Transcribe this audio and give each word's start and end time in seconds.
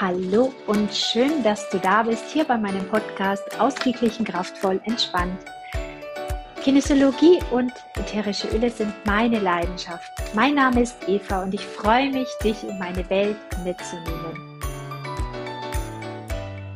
Hallo 0.00 0.50
und 0.66 0.94
schön, 0.94 1.42
dass 1.42 1.68
du 1.68 1.78
da 1.78 2.04
bist 2.04 2.30
hier 2.30 2.44
bei 2.44 2.56
meinem 2.56 2.88
Podcast 2.88 3.60
Ausgeglichen, 3.60 4.24
kraftvoll, 4.24 4.80
entspannt. 4.84 5.44
Kinesiologie 6.62 7.38
und 7.50 7.70
ätherische 7.96 8.48
Öle 8.48 8.70
sind 8.70 8.94
meine 9.04 9.40
Leidenschaft. 9.40 10.10
Mein 10.34 10.54
Name 10.54 10.80
ist 10.80 11.06
Eva 11.06 11.42
und 11.42 11.52
ich 11.52 11.60
freue 11.60 12.10
mich, 12.10 12.28
dich 12.42 12.64
in 12.64 12.78
meine 12.78 13.10
Welt 13.10 13.36
mitzunehmen. 13.62 14.62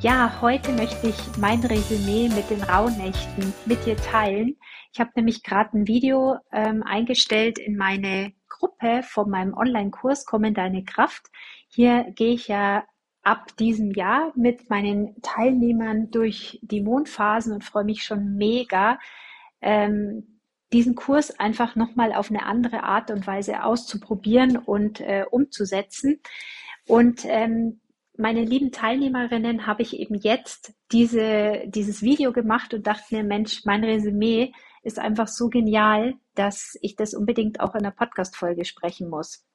Ja, 0.01 0.43
heute 0.43 0.73
möchte 0.73 1.07
ich 1.07 1.17
mein 1.39 1.61
Resümee 1.61 2.29
mit 2.29 2.51
den 2.51 2.63
Rauhnächten 2.63 3.55
mit 3.65 3.87
dir 3.87 3.97
teilen. 3.97 4.59
Ich 4.93 5.01
habe 5.01 5.13
nämlich 5.17 5.43
gerade 5.43 5.79
ein 5.79 5.89
Video 5.89 6.37
ähm, 6.53 6.83
eingestellt 6.83 7.59
in 7.59 7.79
meine 7.79 8.35
Gruppe 8.51 9.03
von 9.03 9.31
meinem 9.31 9.55
Online-Kurs 9.55 10.27
Komm 10.27 10.45
in 10.45 10.53
deine 10.53 10.85
Kraft. 10.85 11.31
Hier 11.69 12.05
gehe 12.15 12.35
ich 12.35 12.49
ja 12.49 12.85
ab 13.25 13.57
diesem 13.57 13.91
Jahr 13.91 14.33
mit 14.37 14.71
meinen 14.71 15.21
Teilnehmern 15.23 16.11
durch 16.11 16.59
die 16.63 16.83
Mondphasen 16.83 17.53
und 17.53 17.65
freue 17.65 17.85
mich 17.85 18.05
schon 18.05 18.37
mega, 18.37 18.99
ähm, 19.61 20.41
diesen 20.73 20.95
Kurs 20.95 21.39
einfach 21.39 21.77
nochmal 21.77 22.13
auf 22.13 22.31
eine 22.31 22.45
andere 22.45 22.83
Art 22.83 23.11
und 23.11 23.27
Weise 23.27 23.65
auszuprobieren 23.65 24.57
und 24.57 25.01
äh, 25.01 25.25
umzusetzen. 25.31 26.21
Und 26.87 27.25
ähm, 27.25 27.81
meine 28.17 28.45
lieben 28.45 28.73
Teilnehmerinnen 28.73 29.67
habe 29.67 29.83
ich 29.83 29.99
eben 29.99 30.15
jetzt 30.15 30.75
diese, 30.93 31.63
dieses 31.67 32.03
Video 32.03 32.33
gemacht 32.33 32.75
und 32.75 32.87
dachte 32.87 33.15
mir, 33.15 33.25
Mensch, 33.25 33.65
mein 33.65 33.85
Resümee 33.85 34.53
ist 34.83 34.99
einfach 34.99 35.29
so 35.29 35.49
genial, 35.49 36.15
dass 36.35 36.77
ich 36.83 36.95
das 36.95 37.15
unbedingt 37.15 37.61
auch 37.61 37.75
in 37.75 37.83
der 37.83 37.91
Podcast-Folge 37.91 38.65
sprechen 38.65 39.09
muss. 39.09 39.47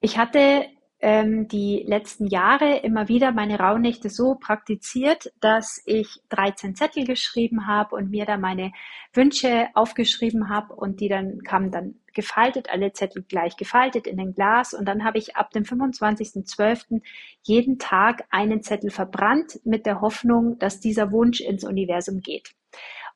Ich 0.00 0.16
hatte 0.16 0.66
ähm, 1.00 1.48
die 1.48 1.82
letzten 1.86 2.26
Jahre 2.26 2.78
immer 2.78 3.08
wieder 3.08 3.32
meine 3.32 3.58
Rauhnächte 3.58 4.10
so 4.10 4.34
praktiziert, 4.34 5.32
dass 5.40 5.82
ich 5.86 6.20
13 6.28 6.74
Zettel 6.74 7.04
geschrieben 7.04 7.66
habe 7.66 7.96
und 7.96 8.10
mir 8.10 8.26
da 8.26 8.36
meine 8.36 8.72
Wünsche 9.14 9.68
aufgeschrieben 9.74 10.50
habe 10.50 10.74
und 10.74 11.00
die 11.00 11.08
dann 11.08 11.42
kamen 11.42 11.70
dann 11.70 11.94
gefaltet, 12.12 12.68
alle 12.70 12.92
Zettel 12.92 13.22
gleich 13.22 13.56
gefaltet 13.56 14.06
in 14.06 14.20
ein 14.20 14.34
Glas 14.34 14.74
und 14.74 14.84
dann 14.86 15.04
habe 15.04 15.18
ich 15.18 15.36
ab 15.36 15.50
dem 15.52 15.62
25.12. 15.62 17.00
jeden 17.42 17.78
Tag 17.78 18.24
einen 18.30 18.62
Zettel 18.62 18.90
verbrannt 18.90 19.60
mit 19.64 19.86
der 19.86 20.00
Hoffnung, 20.00 20.58
dass 20.58 20.80
dieser 20.80 21.12
Wunsch 21.12 21.40
ins 21.40 21.64
Universum 21.64 22.20
geht. 22.20 22.50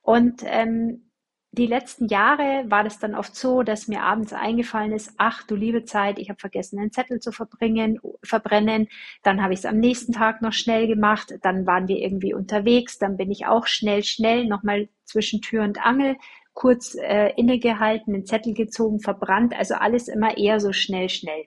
Und 0.00 0.42
ähm, 0.46 1.10
die 1.54 1.66
letzten 1.66 2.08
Jahre 2.08 2.64
war 2.68 2.82
das 2.84 2.98
dann 2.98 3.14
oft 3.14 3.36
so, 3.36 3.62
dass 3.62 3.86
mir 3.88 4.02
abends 4.02 4.32
eingefallen 4.32 4.92
ist, 4.92 5.14
ach 5.18 5.44
du 5.44 5.54
liebe 5.54 5.84
Zeit, 5.84 6.18
ich 6.18 6.28
habe 6.28 6.40
vergessen, 6.40 6.78
einen 6.78 6.92
Zettel 6.92 7.20
zu 7.20 7.32
verbringen, 7.32 8.00
verbrennen. 8.22 8.88
Dann 9.22 9.42
habe 9.42 9.52
ich 9.52 9.60
es 9.60 9.66
am 9.66 9.78
nächsten 9.78 10.12
Tag 10.12 10.42
noch 10.42 10.52
schnell 10.52 10.86
gemacht. 10.86 11.34
Dann 11.42 11.66
waren 11.66 11.86
wir 11.86 11.98
irgendwie 11.98 12.34
unterwegs. 12.34 12.98
Dann 12.98 13.16
bin 13.16 13.30
ich 13.30 13.46
auch 13.46 13.66
schnell, 13.66 14.02
schnell 14.02 14.46
nochmal 14.46 14.88
zwischen 15.04 15.40
Tür 15.42 15.62
und 15.62 15.84
Angel 15.84 16.16
kurz 16.54 16.94
äh, 16.94 17.32
innegehalten, 17.36 18.14
den 18.14 18.26
Zettel 18.26 18.54
gezogen, 18.54 19.00
verbrannt. 19.00 19.54
Also 19.56 19.74
alles 19.74 20.08
immer 20.08 20.36
eher 20.36 20.60
so 20.60 20.72
schnell, 20.72 21.08
schnell. 21.08 21.46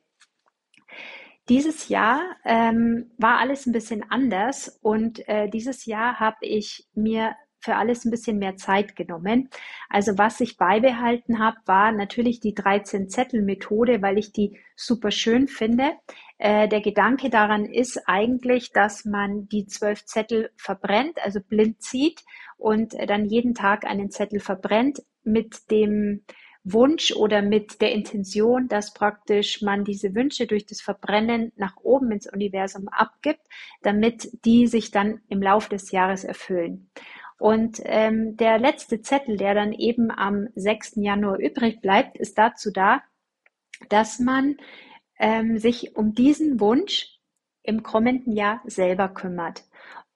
Dieses 1.49 1.88
Jahr 1.88 2.21
ähm, 2.44 3.11
war 3.17 3.39
alles 3.39 3.66
ein 3.66 3.71
bisschen 3.71 4.03
anders 4.09 4.80
und 4.81 5.27
äh, 5.30 5.49
dieses 5.49 5.86
Jahr 5.86 6.19
habe 6.19 6.38
ich 6.42 6.86
mir 6.94 7.36
für 7.59 7.75
alles 7.75 8.05
ein 8.05 8.11
bisschen 8.11 8.38
mehr 8.38 8.55
Zeit 8.55 8.95
genommen. 8.95 9.50
Also 9.89 10.17
was 10.17 10.39
ich 10.41 10.58
beibehalten 10.58 11.39
habe, 11.39 11.58
war 11.66 11.91
natürlich 11.91 12.39
die 12.39 12.53
13 12.53 13.09
Zettel 13.09 13.41
Methode, 13.41 14.02
weil 14.02 14.17
ich 14.17 14.31
die 14.31 14.59
super 14.75 15.11
schön 15.11 15.47
finde. 15.47 15.91
Äh, 16.38 16.67
der 16.67 16.81
Gedanke 16.81 17.30
daran 17.30 17.66
ist 17.66 18.08
eigentlich, 18.08 18.72
dass 18.72 19.05
man 19.05 19.47
die 19.47 19.66
zwölf 19.66 20.05
Zettel 20.05 20.52
verbrennt, 20.55 21.17
also 21.23 21.39
blind 21.39 21.81
zieht 21.81 22.23
und 22.58 22.94
dann 23.08 23.25
jeden 23.25 23.53
Tag 23.53 23.86
einen 23.86 24.11
Zettel 24.11 24.39
verbrennt 24.39 25.02
mit 25.23 25.71
dem 25.71 26.23
Wunsch 26.73 27.14
oder 27.14 27.42
mit 27.42 27.82
der 27.82 27.93
Intention, 27.93 28.67
dass 28.67 28.93
praktisch 28.93 29.61
man 29.61 29.86
diese 29.86 30.14
Wünsche 30.15 30.48
durch 30.48 30.65
das 30.65 30.82
Verbrennen 30.82 31.53
nach 31.55 31.77
oben 31.77 32.11
ins 32.11 32.32
Universum 32.32 32.89
abgibt, 32.89 33.42
damit 33.83 34.30
die 34.43 34.67
sich 34.67 34.92
dann 34.92 35.21
im 35.30 35.42
Laufe 35.42 35.70
des 35.70 35.92
Jahres 35.92 36.23
erfüllen. 36.23 36.89
Und 37.39 37.81
ähm, 37.83 38.36
der 38.37 38.58
letzte 38.58 39.02
Zettel, 39.02 39.37
der 39.37 39.53
dann 39.53 39.71
eben 39.71 40.11
am 40.11 40.48
6. 40.55 40.93
Januar 40.95 41.39
übrig 41.39 41.81
bleibt, 41.81 42.17
ist 42.17 42.37
dazu 42.37 42.71
da, 42.71 43.03
dass 43.89 44.20
man 44.20 44.58
ähm, 45.20 45.58
sich 45.58 45.95
um 45.95 46.14
diesen 46.14 46.59
Wunsch 46.59 47.20
im 47.64 47.83
kommenden 47.83 48.33
Jahr 48.33 48.61
selber 48.65 49.09
kümmert. 49.09 49.64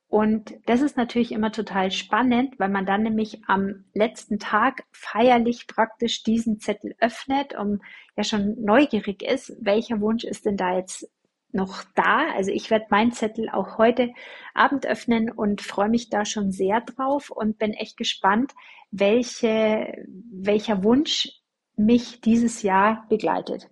Und 0.08 0.56
das 0.66 0.82
ist 0.82 0.98
natürlich 0.98 1.32
immer 1.32 1.54
total 1.54 1.90
spannend, 1.92 2.60
weil 2.60 2.68
man 2.68 2.86
dann 2.86 3.04
nämlich 3.04 3.44
am 3.48 3.86
letzten 3.94 4.40
Tag 4.40 4.84
feierlich 4.92 5.68
praktisch 5.68 6.24
diesen 6.24 6.60
Zettel 6.60 6.96
öffnet, 7.00 7.58
um 7.58 7.82
ja 8.18 8.26
schon 8.26 8.62
neugierig 8.62 9.22
ist, 9.24 9.56
welcher 9.62 10.02
Wunsch 10.02 10.26
ist 10.26 10.46
denn 10.46 10.58
da 10.58 10.76
jetzt 10.76 11.10
noch 11.54 11.84
da. 11.96 12.32
Also 12.36 12.52
ich 12.52 12.70
werde 12.70 12.86
meinen 12.90 13.12
Zettel 13.12 13.50
auch 13.50 13.78
heute 13.78 14.12
Abend 14.54 14.86
öffnen 14.86 15.32
und 15.32 15.62
freue 15.62 15.90
mich 15.90 16.10
da 16.10 16.26
schon 16.26 16.52
sehr 16.52 16.82
drauf 16.82 17.30
und 17.30 17.58
bin 17.58 17.74
echt 17.74 17.98
gespannt, 17.98 18.54
welche, 18.92 20.06
welcher 20.32 20.84
Wunsch 20.84 21.30
mich 21.76 22.22
dieses 22.22 22.62
Jahr 22.62 23.06
begleitet. 23.10 23.70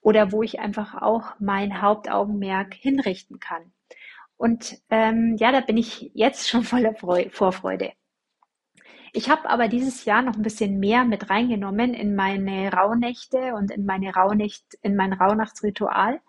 Oder 0.00 0.32
wo 0.32 0.42
ich 0.42 0.60
einfach 0.60 0.94
auch 1.02 1.34
mein 1.40 1.82
Hauptaugenmerk 1.82 2.74
hinrichten 2.74 3.40
kann. 3.40 3.72
Und 4.36 4.78
ähm, 4.90 5.36
ja, 5.38 5.50
da 5.52 5.60
bin 5.60 5.76
ich 5.76 6.12
jetzt 6.14 6.48
schon 6.48 6.62
voller 6.62 6.94
Freu 6.94 7.26
Vorfreude. 7.30 7.92
Ich 9.12 9.30
habe 9.30 9.48
aber 9.48 9.68
dieses 9.68 10.04
Jahr 10.04 10.22
noch 10.22 10.34
ein 10.34 10.42
bisschen 10.42 10.78
mehr 10.78 11.04
mit 11.04 11.30
reingenommen 11.30 11.94
in 11.94 12.14
meine 12.14 12.72
Rauhnächte 12.72 13.54
und 13.54 13.70
in 13.70 13.84
meine 13.84 14.14
Rauhnacht, 14.14 14.62
in 14.82 14.96
mein 14.96 15.12
Rauhnachtsritual 15.12 16.20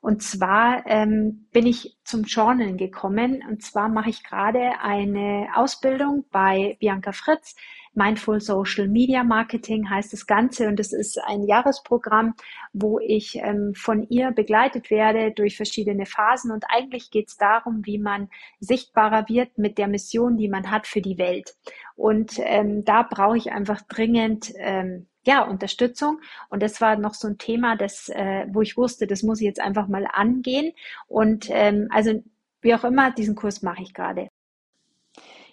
und 0.00 0.22
zwar 0.22 0.86
ähm, 0.86 1.46
bin 1.52 1.66
ich 1.66 1.96
zum 2.04 2.24
Journalen 2.24 2.76
gekommen. 2.76 3.42
Und 3.48 3.62
zwar 3.62 3.88
mache 3.88 4.10
ich 4.10 4.22
gerade 4.22 4.80
eine 4.80 5.48
Ausbildung 5.54 6.24
bei 6.30 6.76
Bianca 6.80 7.12
Fritz. 7.12 7.56
Mindful 7.94 8.42
Social 8.42 8.88
Media 8.88 9.24
Marketing 9.24 9.88
heißt 9.88 10.12
das 10.12 10.26
Ganze 10.26 10.68
und 10.68 10.78
es 10.78 10.92
ist 10.92 11.18
ein 11.26 11.44
Jahresprogramm, 11.44 12.34
wo 12.74 13.00
ich 13.00 13.36
ähm, 13.36 13.72
von 13.74 14.06
ihr 14.10 14.32
begleitet 14.32 14.90
werde 14.90 15.32
durch 15.32 15.56
verschiedene 15.56 16.04
Phasen 16.04 16.50
und 16.50 16.64
eigentlich 16.68 17.10
geht 17.10 17.28
es 17.28 17.38
darum, 17.38 17.86
wie 17.86 17.98
man 17.98 18.28
sichtbarer 18.60 19.30
wird 19.30 19.56
mit 19.56 19.78
der 19.78 19.88
Mission, 19.88 20.36
die 20.36 20.48
man 20.48 20.70
hat 20.70 20.86
für 20.86 21.00
die 21.00 21.16
Welt. 21.16 21.54
Und 21.94 22.34
ähm, 22.38 22.84
da 22.84 23.02
brauche 23.02 23.38
ich 23.38 23.50
einfach 23.50 23.80
dringend 23.88 24.52
ähm, 24.58 25.06
ja, 25.26 25.42
Unterstützung. 25.42 26.20
Und 26.48 26.62
das 26.62 26.80
war 26.80 26.96
noch 26.96 27.14
so 27.14 27.28
ein 27.28 27.36
Thema, 27.36 27.76
das, 27.76 28.08
äh, 28.08 28.46
wo 28.48 28.62
ich 28.62 28.76
wusste, 28.76 29.06
das 29.06 29.22
muss 29.22 29.40
ich 29.40 29.46
jetzt 29.46 29.60
einfach 29.60 29.88
mal 29.88 30.06
angehen. 30.10 30.72
Und 31.08 31.48
ähm, 31.50 31.88
also 31.90 32.22
wie 32.62 32.74
auch 32.74 32.84
immer, 32.84 33.10
diesen 33.10 33.34
Kurs 33.34 33.62
mache 33.62 33.82
ich 33.82 33.92
gerade. 33.92 34.28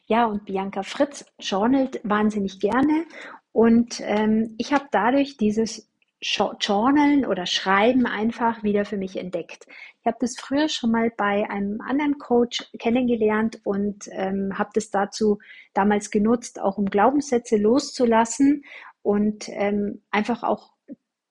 Ja, 0.06 0.26
und 0.26 0.46
Bianca 0.46 0.84
Fritz 0.84 1.26
journalt 1.40 2.00
wahnsinnig 2.04 2.60
gerne. 2.60 3.06
Und 3.52 4.00
ähm, 4.02 4.56
ich 4.58 4.74
habe 4.74 4.86
dadurch 4.92 5.38
dieses 5.38 5.90
Journalen 6.22 7.26
oder 7.26 7.46
Schreiben 7.46 8.06
einfach 8.06 8.64
wieder 8.64 8.86
für 8.86 8.98
mich 8.98 9.18
entdeckt. 9.18 9.68
Ich 10.02 10.06
habe 10.06 10.18
das 10.20 10.36
früher 10.38 10.70
schon 10.70 10.92
mal 10.92 11.12
bei 11.16 11.50
einem 11.50 11.82
anderen 11.82 12.18
Coach 12.18 12.64
kennengelernt 12.80 13.60
und 13.64 14.08
ähm, 14.12 14.58
habe 14.58 14.70
das 14.74 14.90
dazu 14.90 15.40
damals 15.74 16.12
genutzt, 16.12 16.62
auch 16.62 16.78
um 16.78 16.86
Glaubenssätze 16.86 17.58
loszulassen 17.58 18.64
und 19.04 19.50
ähm, 19.50 20.02
einfach 20.10 20.44
auch 20.44 20.74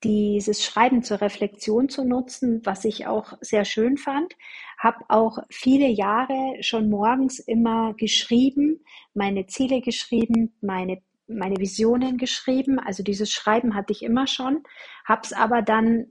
dieses 0.04 0.64
Schreiben 0.64 1.02
zur 1.02 1.20
Reflexion 1.20 1.88
zu 1.88 2.04
nutzen, 2.04 2.60
was 2.64 2.84
ich 2.84 3.06
auch 3.06 3.34
sehr 3.40 3.64
schön 3.64 3.96
fand. 3.96 4.34
Habe 4.78 4.98
auch 5.08 5.38
viele 5.48 5.86
Jahre 5.86 6.56
schon 6.60 6.90
morgens 6.90 7.38
immer 7.38 7.94
geschrieben, 7.94 8.84
meine 9.14 9.46
Ziele 9.46 9.80
geschrieben, 9.80 10.56
meine 10.60 11.02
meine 11.28 11.56
Visionen 11.56 12.18
geschrieben. 12.18 12.78
Also 12.78 13.02
dieses 13.02 13.30
Schreiben 13.30 13.74
hatte 13.74 13.92
ich 13.92 14.02
immer 14.02 14.26
schon, 14.26 14.62
habe 15.04 15.22
es 15.24 15.32
aber 15.32 15.62
dann 15.62 16.06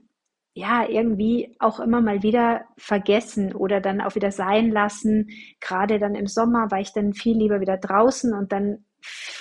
ja 0.53 0.87
irgendwie 0.87 1.55
auch 1.59 1.79
immer 1.79 2.01
mal 2.01 2.23
wieder 2.23 2.65
vergessen 2.77 3.53
oder 3.53 3.79
dann 3.79 4.01
auch 4.01 4.15
wieder 4.15 4.31
sein 4.31 4.69
lassen. 4.69 5.29
Gerade 5.61 5.99
dann 5.99 6.15
im 6.15 6.27
Sommer 6.27 6.71
war 6.71 6.79
ich 6.79 6.91
dann 6.91 7.13
viel 7.13 7.37
lieber 7.37 7.61
wieder 7.61 7.77
draußen 7.77 8.33
und 8.33 8.51
dann 8.51 8.85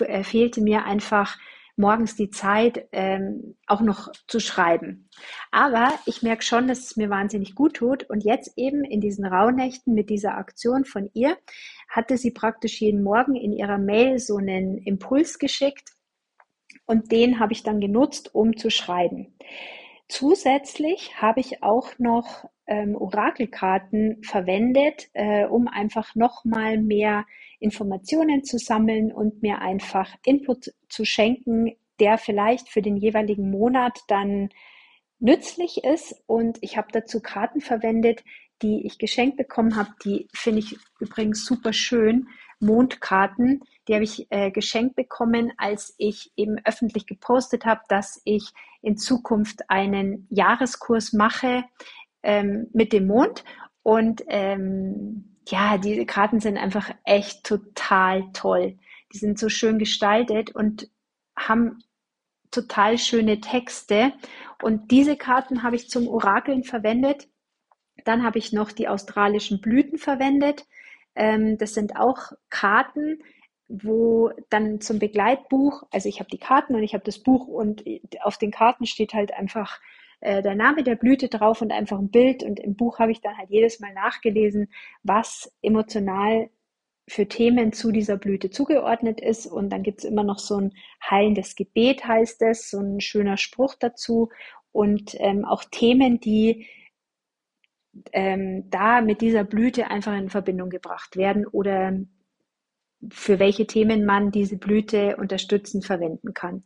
äh, 0.00 0.22
fehlte 0.22 0.60
mir 0.60 0.84
einfach 0.84 1.36
morgens 1.80 2.14
die 2.14 2.30
Zeit, 2.30 2.88
ähm, 2.92 3.56
auch 3.66 3.80
noch 3.80 4.12
zu 4.28 4.38
schreiben. 4.38 5.08
Aber 5.50 5.92
ich 6.06 6.22
merke 6.22 6.44
schon, 6.44 6.68
dass 6.68 6.80
es 6.80 6.96
mir 6.96 7.10
wahnsinnig 7.10 7.54
gut 7.54 7.74
tut. 7.74 8.04
Und 8.08 8.22
jetzt 8.22 8.52
eben 8.56 8.84
in 8.84 9.00
diesen 9.00 9.24
Rauhnächten 9.26 9.94
mit 9.94 10.10
dieser 10.10 10.36
Aktion 10.36 10.84
von 10.84 11.10
ihr, 11.14 11.36
hatte 11.88 12.16
sie 12.16 12.30
praktisch 12.30 12.80
jeden 12.80 13.02
Morgen 13.02 13.34
in 13.34 13.52
ihrer 13.52 13.78
Mail 13.78 14.18
so 14.18 14.36
einen 14.36 14.78
Impuls 14.78 15.38
geschickt. 15.38 15.90
Und 16.86 17.10
den 17.10 17.40
habe 17.40 17.52
ich 17.52 17.62
dann 17.62 17.80
genutzt, 17.80 18.34
um 18.34 18.56
zu 18.56 18.70
schreiben. 18.70 19.36
Zusätzlich 20.08 21.20
habe 21.20 21.40
ich 21.40 21.62
auch 21.62 21.98
noch 21.98 22.44
ähm, 22.70 22.94
Orakelkarten 22.96 24.22
verwendet, 24.22 25.10
äh, 25.12 25.44
um 25.44 25.68
einfach 25.68 26.14
noch 26.14 26.44
mal 26.44 26.78
mehr 26.78 27.26
Informationen 27.58 28.44
zu 28.44 28.58
sammeln 28.58 29.12
und 29.12 29.42
mir 29.42 29.60
einfach 29.60 30.08
Input 30.24 30.72
zu 30.88 31.04
schenken, 31.04 31.72
der 31.98 32.16
vielleicht 32.16 32.70
für 32.70 32.80
den 32.80 32.96
jeweiligen 32.96 33.50
Monat 33.50 33.98
dann 34.06 34.48
nützlich 35.18 35.84
ist. 35.84 36.22
Und 36.26 36.58
ich 36.62 36.76
habe 36.76 36.88
dazu 36.92 37.20
Karten 37.20 37.60
verwendet, 37.60 38.24
die 38.62 38.86
ich 38.86 38.98
geschenkt 38.98 39.36
bekommen 39.36 39.76
habe. 39.76 39.90
Die 40.04 40.28
finde 40.32 40.60
ich 40.60 40.78
übrigens 41.00 41.44
super 41.44 41.72
schön. 41.72 42.28
Mondkarten, 42.60 43.62
die 43.88 43.94
habe 43.94 44.04
ich 44.04 44.26
äh, 44.30 44.50
geschenkt 44.50 44.94
bekommen, 44.94 45.52
als 45.56 45.94
ich 45.96 46.30
eben 46.36 46.58
öffentlich 46.64 47.06
gepostet 47.06 47.64
habe, 47.64 47.80
dass 47.88 48.20
ich 48.24 48.52
in 48.82 48.96
Zukunft 48.96 49.68
einen 49.68 50.26
Jahreskurs 50.30 51.12
mache 51.14 51.64
ähm, 52.22 52.68
mit 52.72 52.92
dem 52.92 53.06
Mond. 53.06 53.44
Und 53.82 54.22
ähm, 54.28 55.36
ja, 55.48 55.78
diese 55.78 56.06
Karten 56.06 56.40
sind 56.40 56.58
einfach 56.58 56.90
echt 57.04 57.44
total 57.44 58.30
toll. 58.32 58.78
Die 59.12 59.18
sind 59.18 59.38
so 59.38 59.48
schön 59.48 59.78
gestaltet 59.78 60.54
und 60.54 60.88
haben 61.36 61.82
total 62.50 62.98
schöne 62.98 63.40
Texte. 63.40 64.12
Und 64.62 64.90
diese 64.90 65.16
Karten 65.16 65.62
habe 65.62 65.76
ich 65.76 65.88
zum 65.88 66.08
Orakeln 66.08 66.64
verwendet. 66.64 67.28
Dann 68.04 68.22
habe 68.22 68.38
ich 68.38 68.52
noch 68.52 68.72
die 68.72 68.88
australischen 68.88 69.60
Blüten 69.60 69.98
verwendet. 69.98 70.66
Ähm, 71.14 71.58
das 71.58 71.74
sind 71.74 71.96
auch 71.96 72.32
Karten, 72.48 73.22
wo 73.68 74.32
dann 74.50 74.80
zum 74.80 74.98
Begleitbuch, 74.98 75.84
also 75.92 76.08
ich 76.08 76.18
habe 76.18 76.30
die 76.30 76.38
Karten 76.38 76.74
und 76.74 76.82
ich 76.82 76.92
habe 76.92 77.04
das 77.04 77.20
Buch 77.20 77.46
und 77.46 77.84
auf 78.22 78.36
den 78.36 78.50
Karten 78.50 78.84
steht 78.84 79.14
halt 79.14 79.32
einfach 79.32 79.80
äh, 80.20 80.42
der 80.42 80.54
Name 80.54 80.82
der 80.82 80.96
Blüte 80.96 81.28
drauf 81.28 81.62
und 81.62 81.72
einfach 81.72 81.98
ein 81.98 82.10
Bild. 82.10 82.42
Und 82.42 82.60
im 82.60 82.76
Buch 82.76 82.98
habe 82.98 83.12
ich 83.12 83.20
dann 83.20 83.36
halt 83.36 83.50
jedes 83.50 83.80
Mal 83.80 83.92
nachgelesen, 83.94 84.70
was 85.02 85.52
emotional 85.62 86.50
für 87.08 87.26
Themen 87.26 87.72
zu 87.72 87.90
dieser 87.90 88.16
Blüte 88.16 88.50
zugeordnet 88.50 89.20
ist. 89.20 89.46
Und 89.46 89.70
dann 89.70 89.82
gibt 89.82 90.00
es 90.00 90.04
immer 90.04 90.22
noch 90.22 90.38
so 90.38 90.56
ein 90.60 90.72
heilendes 91.08 91.56
Gebet, 91.56 92.06
heißt 92.06 92.42
es, 92.42 92.70
so 92.70 92.78
ein 92.78 93.00
schöner 93.00 93.36
Spruch 93.36 93.74
dazu. 93.74 94.28
Und 94.72 95.16
ähm, 95.18 95.44
auch 95.44 95.64
Themen, 95.64 96.20
die 96.20 96.68
ähm, 98.12 98.70
da 98.70 99.00
mit 99.00 99.20
dieser 99.20 99.44
Blüte 99.44 99.90
einfach 99.90 100.16
in 100.16 100.30
Verbindung 100.30 100.70
gebracht 100.70 101.16
werden 101.16 101.46
oder 101.46 101.98
für 103.10 103.38
welche 103.38 103.66
Themen 103.66 104.04
man 104.04 104.30
diese 104.30 104.58
Blüte 104.58 105.16
unterstützend 105.16 105.84
verwenden 105.84 106.34
kann. 106.34 106.64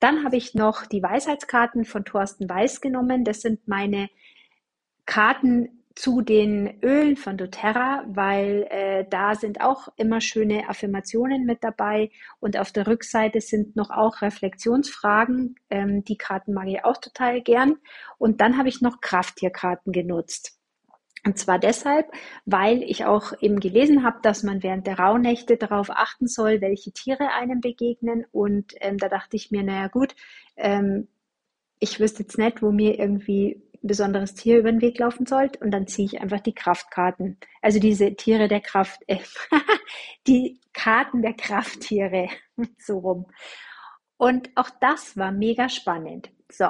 Dann 0.00 0.24
habe 0.24 0.36
ich 0.36 0.54
noch 0.54 0.86
die 0.86 1.02
Weisheitskarten 1.02 1.84
von 1.84 2.04
Thorsten 2.04 2.48
Weiß 2.48 2.80
genommen. 2.80 3.24
Das 3.24 3.42
sind 3.42 3.68
meine 3.68 4.08
Karten 5.06 5.80
zu 5.94 6.22
den 6.22 6.80
Ölen 6.82 7.16
von 7.16 7.36
doTERRA, 7.36 8.04
weil 8.06 8.66
äh, 8.70 9.04
da 9.10 9.34
sind 9.34 9.60
auch 9.60 9.88
immer 9.96 10.20
schöne 10.20 10.68
Affirmationen 10.68 11.44
mit 11.44 11.62
dabei 11.62 12.10
und 12.38 12.56
auf 12.56 12.72
der 12.72 12.86
Rückseite 12.86 13.40
sind 13.40 13.76
noch 13.76 13.90
auch 13.90 14.22
Reflexionsfragen. 14.22 15.56
Ähm, 15.68 16.04
die 16.04 16.16
Karten 16.16 16.54
mag 16.54 16.68
ich 16.68 16.84
auch 16.84 16.96
total 16.96 17.42
gern. 17.42 17.76
Und 18.18 18.40
dann 18.40 18.56
habe 18.56 18.68
ich 18.68 18.80
noch 18.80 19.00
Krafttierkarten 19.00 19.92
genutzt. 19.92 20.59
Und 21.24 21.38
zwar 21.38 21.58
deshalb, 21.58 22.10
weil 22.46 22.82
ich 22.82 23.04
auch 23.04 23.32
eben 23.40 23.60
gelesen 23.60 24.04
habe, 24.04 24.18
dass 24.22 24.42
man 24.42 24.62
während 24.62 24.86
der 24.86 24.98
Rauhnächte 24.98 25.56
darauf 25.56 25.90
achten 25.90 26.26
soll, 26.26 26.60
welche 26.60 26.92
Tiere 26.92 27.28
einem 27.32 27.60
begegnen. 27.60 28.24
Und 28.32 28.74
ähm, 28.80 28.96
da 28.96 29.08
dachte 29.08 29.36
ich 29.36 29.50
mir, 29.50 29.62
naja 29.62 29.88
gut, 29.88 30.14
ähm, 30.56 31.08
ich 31.78 32.00
wüsste 32.00 32.22
jetzt 32.22 32.38
nicht, 32.38 32.62
wo 32.62 32.70
mir 32.72 32.98
irgendwie 32.98 33.62
ein 33.82 33.88
besonderes 33.88 34.34
Tier 34.34 34.58
über 34.58 34.70
den 34.70 34.80
Weg 34.80 34.98
laufen 34.98 35.26
sollte. 35.26 35.58
Und 35.60 35.72
dann 35.72 35.86
ziehe 35.86 36.06
ich 36.06 36.20
einfach 36.20 36.40
die 36.40 36.54
Kraftkarten. 36.54 37.38
Also 37.60 37.80
diese 37.80 38.14
Tiere 38.14 38.48
der 38.48 38.60
Kraft, 38.60 39.02
äh, 39.06 39.18
die 40.26 40.60
Karten 40.72 41.22
der 41.22 41.34
Krafttiere, 41.34 42.28
so 42.78 42.98
rum. 42.98 43.26
Und 44.16 44.50
auch 44.54 44.70
das 44.80 45.16
war 45.16 45.32
mega 45.32 45.68
spannend. 45.68 46.30
So, 46.50 46.66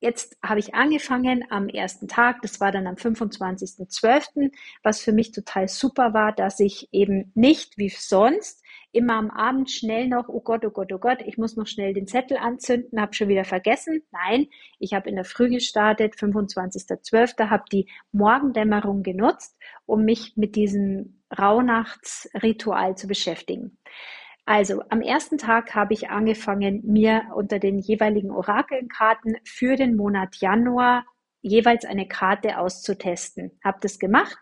Jetzt 0.00 0.36
habe 0.44 0.60
ich 0.60 0.74
angefangen 0.74 1.44
am 1.50 1.68
ersten 1.68 2.06
Tag, 2.06 2.40
das 2.42 2.60
war 2.60 2.70
dann 2.70 2.86
am 2.86 2.94
25.12., 2.94 4.52
was 4.84 5.00
für 5.00 5.12
mich 5.12 5.32
total 5.32 5.66
super 5.66 6.14
war, 6.14 6.32
dass 6.32 6.60
ich 6.60 6.88
eben 6.92 7.32
nicht 7.34 7.78
wie 7.78 7.88
sonst 7.88 8.62
immer 8.92 9.14
am 9.14 9.30
Abend 9.30 9.70
schnell 9.70 10.08
noch, 10.08 10.28
oh 10.28 10.40
Gott, 10.40 10.64
oh 10.64 10.70
Gott, 10.70 10.92
oh 10.92 10.98
Gott, 10.98 11.18
ich 11.26 11.36
muss 11.36 11.56
noch 11.56 11.66
schnell 11.66 11.94
den 11.94 12.06
Zettel 12.06 12.36
anzünden, 12.36 13.00
habe 13.00 13.14
schon 13.14 13.28
wieder 13.28 13.44
vergessen. 13.44 14.02
Nein, 14.12 14.46
ich 14.78 14.94
habe 14.94 15.08
in 15.08 15.16
der 15.16 15.24
Früh 15.24 15.50
gestartet, 15.50 16.14
25.12., 16.14 17.50
habe 17.50 17.64
die 17.70 17.88
Morgendämmerung 18.12 19.02
genutzt, 19.02 19.58
um 19.84 20.04
mich 20.04 20.36
mit 20.36 20.54
diesem 20.56 21.22
Rauhnachtsritual 21.36 22.96
zu 22.96 23.08
beschäftigen. 23.08 23.78
Also 24.48 24.82
am 24.88 25.02
ersten 25.02 25.36
Tag 25.36 25.74
habe 25.74 25.92
ich 25.92 26.08
angefangen, 26.08 26.80
mir 26.82 27.24
unter 27.34 27.58
den 27.58 27.78
jeweiligen 27.78 28.30
Orakelkarten 28.30 29.36
für 29.44 29.76
den 29.76 29.94
Monat 29.94 30.36
Januar 30.36 31.04
jeweils 31.42 31.84
eine 31.84 32.08
Karte 32.08 32.56
auszutesten. 32.56 33.50
Habe 33.62 33.76
das 33.82 33.98
gemacht. 33.98 34.38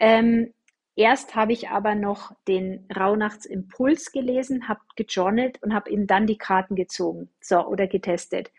Ähm, 0.00 0.52
erst 0.96 1.36
habe 1.36 1.52
ich 1.52 1.68
aber 1.68 1.94
noch 1.94 2.32
den 2.48 2.84
Rauhnachtsimpuls 2.92 4.10
gelesen, 4.10 4.66
habe 4.66 4.80
gejournalt 4.96 5.62
und 5.62 5.72
habe 5.72 5.88
eben 5.88 6.08
dann 6.08 6.26
die 6.26 6.36
Karten 6.36 6.74
gezogen, 6.74 7.30
so 7.40 7.64
oder 7.64 7.86
getestet. 7.86 8.50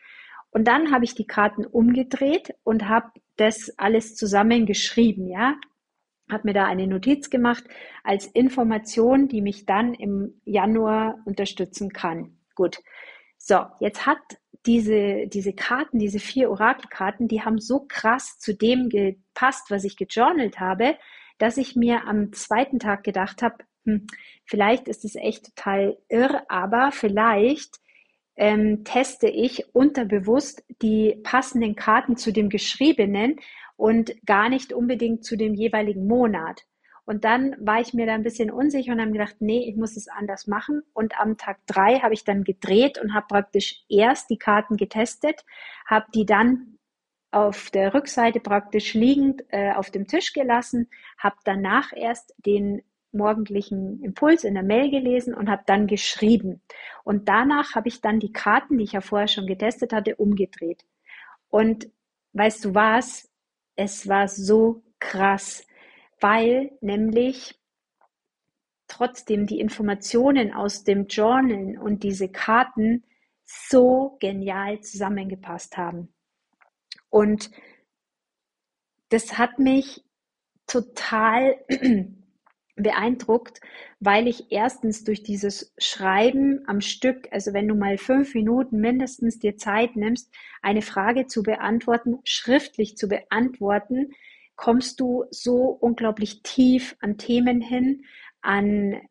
Und 0.49 0.65
dann 0.69 0.93
habe 0.93 1.03
ich 1.03 1.13
die 1.13 1.27
Karten 1.27 1.65
umgedreht 1.65 2.55
und 2.63 2.87
habe 2.87 3.11
das 3.35 3.77
alles 3.77 4.15
zusammengeschrieben, 4.15 5.27
ja 5.27 5.55
habe 6.31 6.47
mir 6.47 6.53
da 6.53 6.65
eine 6.65 6.87
Notiz 6.87 7.29
gemacht 7.29 7.63
als 8.03 8.27
Information, 8.27 9.27
die 9.27 9.41
mich 9.41 9.65
dann 9.65 9.93
im 9.93 10.41
Januar 10.45 11.19
unterstützen 11.25 11.91
kann. 11.91 12.37
Gut. 12.55 12.79
So, 13.37 13.65
jetzt 13.79 14.05
hat 14.05 14.19
diese, 14.65 15.27
diese 15.27 15.53
Karten, 15.53 15.99
diese 15.99 16.19
vier 16.19 16.51
Orakelkarten, 16.51 17.27
die 17.27 17.41
haben 17.41 17.59
so 17.59 17.85
krass 17.87 18.37
zu 18.37 18.53
dem 18.53 18.89
gepasst, 18.89 19.71
was 19.71 19.83
ich 19.83 19.95
gejournalt 19.95 20.59
habe, 20.59 20.97
dass 21.37 21.57
ich 21.57 21.75
mir 21.75 22.05
am 22.05 22.33
zweiten 22.33 22.79
Tag 22.79 23.03
gedacht 23.03 23.41
habe, 23.41 23.63
hm, 23.85 24.07
vielleicht 24.45 24.87
ist 24.87 25.05
es 25.05 25.15
echt 25.15 25.55
total 25.55 25.97
irr, 26.09 26.43
aber 26.49 26.91
vielleicht 26.91 27.79
ähm, 28.35 28.83
teste 28.83 29.27
ich 29.27 29.73
unterbewusst 29.73 30.63
die 30.81 31.19
passenden 31.23 31.75
Karten 31.75 32.17
zu 32.17 32.31
dem 32.31 32.49
Geschriebenen 32.49 33.37
und 33.79 34.13
gar 34.25 34.49
nicht 34.49 34.73
unbedingt 34.73 35.23
zu 35.23 35.37
dem 35.37 35.53
jeweiligen 35.53 36.05
Monat. 36.05 36.65
Und 37.05 37.23
dann 37.23 37.55
war 37.59 37.79
ich 37.79 37.93
mir 37.93 38.05
da 38.05 38.13
ein 38.13 38.23
bisschen 38.23 38.51
unsicher 38.51 38.91
und 38.91 38.99
habe 38.99 39.13
gedacht, 39.13 39.37
nee, 39.39 39.67
ich 39.69 39.77
muss 39.77 39.95
es 39.95 40.09
anders 40.09 40.47
machen. 40.47 40.81
Und 40.93 41.17
am 41.17 41.37
Tag 41.37 41.59
drei 41.65 41.99
habe 41.99 42.13
ich 42.13 42.25
dann 42.25 42.43
gedreht 42.43 42.99
und 43.01 43.13
habe 43.13 43.27
praktisch 43.27 43.85
erst 43.87 44.29
die 44.29 44.37
Karten 44.37 44.75
getestet, 44.75 45.45
habe 45.87 46.05
die 46.13 46.25
dann 46.25 46.77
auf 47.31 47.69
der 47.69 47.93
Rückseite 47.93 48.41
praktisch 48.41 48.93
liegend 48.95 49.43
äh, 49.47 49.71
auf 49.71 49.91
dem 49.91 50.07
Tisch 50.07 50.33
gelassen, 50.33 50.89
habe 51.17 51.37
danach 51.45 51.93
erst 51.95 52.35
den 52.45 52.81
morgendlichen 53.13 54.03
Impuls 54.03 54.43
in 54.43 54.55
der 54.55 54.63
Mail 54.63 54.91
gelesen 54.91 55.33
und 55.33 55.49
habe 55.49 55.63
dann 55.65 55.87
geschrieben. 55.87 56.61
Und 57.05 57.29
danach 57.29 57.75
habe 57.75 57.87
ich 57.87 58.01
dann 58.01 58.19
die 58.19 58.33
Karten, 58.33 58.77
die 58.77 58.83
ich 58.83 58.91
ja 58.91 59.01
vorher 59.01 59.29
schon 59.29 59.47
getestet 59.47 59.93
hatte, 59.93 60.17
umgedreht. 60.17 60.83
Und 61.47 61.89
weißt 62.33 62.65
du 62.65 62.75
was? 62.75 63.28
Es 63.81 64.09
war 64.09 64.27
so 64.27 64.83
krass, 64.99 65.65
weil 66.19 66.77
nämlich 66.81 67.57
trotzdem 68.89 69.45
die 69.45 69.61
Informationen 69.61 70.53
aus 70.53 70.83
dem 70.83 71.07
Journal 71.07 71.77
und 71.77 72.03
diese 72.03 72.27
Karten 72.27 73.05
so 73.45 74.17
genial 74.19 74.81
zusammengepasst 74.81 75.77
haben. 75.77 76.13
Und 77.09 77.51
das 79.07 79.37
hat 79.37 79.59
mich 79.59 80.03
total 80.67 81.55
beeindruckt, 82.81 83.61
weil 83.99 84.27
ich 84.27 84.51
erstens 84.51 85.03
durch 85.03 85.23
dieses 85.23 85.73
Schreiben 85.77 86.61
am 86.67 86.81
Stück, 86.81 87.27
also 87.31 87.53
wenn 87.53 87.67
du 87.67 87.75
mal 87.75 87.97
fünf 87.97 88.33
Minuten 88.33 88.79
mindestens 88.79 89.39
dir 89.39 89.57
Zeit 89.57 89.95
nimmst, 89.95 90.33
eine 90.61 90.81
Frage 90.81 91.27
zu 91.27 91.43
beantworten, 91.43 92.19
schriftlich 92.23 92.97
zu 92.97 93.07
beantworten, 93.07 94.13
kommst 94.55 94.99
du 94.99 95.25
so 95.31 95.77
unglaublich 95.79 96.43
tief 96.43 96.95
an 96.99 97.17
Themen 97.17 97.61
hin, 97.61 98.03
an, 98.41 99.01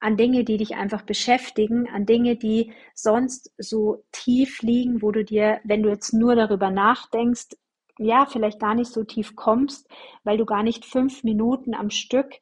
an 0.00 0.16
Dinge, 0.16 0.44
die 0.44 0.56
dich 0.56 0.74
einfach 0.74 1.02
beschäftigen, 1.02 1.88
an 1.88 2.06
Dinge, 2.06 2.36
die 2.36 2.72
sonst 2.94 3.52
so 3.58 4.04
tief 4.10 4.62
liegen, 4.62 5.02
wo 5.02 5.12
du 5.12 5.24
dir, 5.24 5.60
wenn 5.64 5.82
du 5.82 5.88
jetzt 5.88 6.12
nur 6.12 6.34
darüber 6.34 6.70
nachdenkst, 6.70 7.56
ja, 7.98 8.26
vielleicht 8.26 8.58
gar 8.58 8.74
nicht 8.74 8.90
so 8.90 9.04
tief 9.04 9.36
kommst, 9.36 9.88
weil 10.24 10.36
du 10.38 10.44
gar 10.44 10.62
nicht 10.62 10.84
fünf 10.84 11.22
Minuten 11.24 11.74
am 11.74 11.90
Stück 11.90 12.34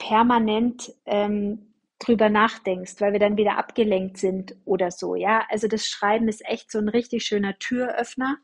permanent 0.00 0.92
ähm, 1.06 1.70
drüber 2.00 2.28
nachdenkst, 2.30 3.00
weil 3.00 3.12
wir 3.12 3.20
dann 3.20 3.36
wieder 3.36 3.58
abgelenkt 3.58 4.16
sind 4.16 4.56
oder 4.64 4.90
so. 4.90 5.14
Ja, 5.14 5.44
also 5.50 5.68
das 5.68 5.86
Schreiben 5.86 6.26
ist 6.26 6.44
echt 6.44 6.72
so 6.72 6.78
ein 6.78 6.88
richtig 6.88 7.24
schöner 7.24 7.56
Türöffner 7.58 8.38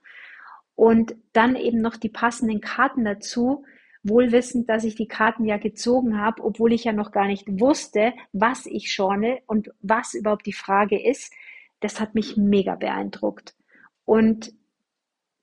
und 0.77 1.17
dann 1.33 1.57
eben 1.57 1.81
noch 1.81 1.97
die 1.97 2.11
passenden 2.11 2.61
Karten 2.61 3.05
dazu, 3.05 3.65
wohl 4.03 4.31
wissend, 4.31 4.69
dass 4.69 4.85
ich 4.85 4.95
die 4.95 5.09
Karten 5.09 5.47
ja 5.47 5.57
gezogen 5.57 6.21
habe, 6.21 6.45
obwohl 6.45 6.73
ich 6.73 6.85
ja 6.85 6.93
noch 6.93 7.11
gar 7.11 7.27
nicht 7.27 7.47
wusste, 7.49 8.13
was 8.33 8.67
ich 8.67 8.93
schorne 8.93 9.41
und 9.47 9.71
was 9.81 10.15
überhaupt 10.15 10.47
die 10.47 10.53
Frage 10.53 11.03
ist. 11.03 11.33
Das 11.81 11.99
hat 11.99 12.15
mich 12.15 12.37
mega 12.37 12.77
beeindruckt. 12.77 13.57
Und 14.05 14.53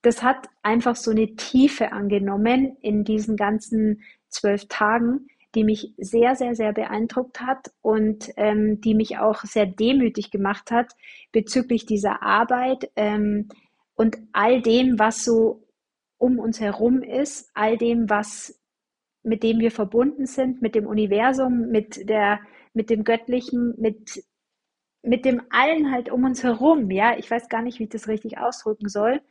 das 0.04 0.22
hat 0.22 0.48
einfach 0.62 0.96
so 0.96 1.12
eine 1.12 1.36
Tiefe 1.36 1.92
angenommen 1.92 2.78
in 2.82 3.04
diesen 3.04 3.36
ganzen 3.36 4.04
zwölf 4.30 4.68
Tagen, 4.68 5.28
die 5.56 5.64
mich 5.64 5.94
sehr, 5.98 6.36
sehr, 6.36 6.56
sehr 6.56 6.74
beeindruckt 6.74 7.42
hat 7.42 7.72
und 7.82 8.32
ähm, 8.38 8.82
die 8.82 8.96
mich 8.96 9.18
auch 9.18 9.44
sehr 9.44 9.66
demütig 9.66 10.32
gemacht 10.32 10.72
hat 10.72 10.96
bezüglich 11.32 11.86
dieser 11.86 12.24
Arbeit 12.24 12.90
ähm, 12.96 13.50
und 13.96 14.18
all 14.32 14.62
dem, 14.62 14.98
was 14.98 15.24
so 15.24 15.64
um 16.18 16.40
uns 16.40 16.60
herum 16.60 17.04
ist, 17.04 17.52
all 17.54 17.78
dem, 17.78 18.10
was 18.10 18.60
mit 19.24 19.44
dem 19.44 19.60
wir 19.60 19.72
verbunden 19.72 20.26
sind, 20.26 20.62
mit 20.62 20.76
dem 20.76 20.86
Universum, 20.86 21.70
mit 21.70 22.10
der, 22.10 22.40
mit 22.74 22.90
dem 22.90 23.04
Göttlichen, 23.04 23.74
mit, 23.78 24.24
mit 25.02 25.26
dem 25.26 25.42
allen 25.50 25.92
halt 25.92 26.12
um 26.12 26.24
uns 26.26 26.44
herum, 26.44 26.92
ja, 26.92 27.18
ich 27.18 27.30
weiß 27.32 27.48
gar 27.48 27.62
nicht, 27.62 27.80
wie 27.80 27.84
ich 27.84 27.90
das 27.90 28.08
richtig 28.08 28.38
ausdrücken 28.38 28.90
soll, 28.90 29.22